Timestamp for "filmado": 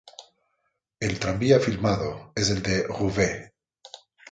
1.59-2.33